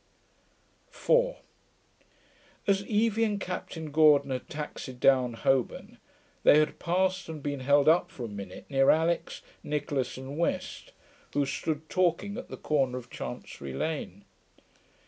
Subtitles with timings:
[0.89, 1.37] 4
[2.65, 5.99] As Evie and Captain Gordon had taxied down Holborn,
[6.41, 10.93] they had passed, and been held up for a minute near Alix, Nicholas, and West,
[11.35, 14.25] who stood talking at the corner of Chancery Lane.